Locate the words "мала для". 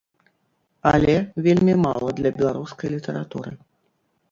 1.85-2.33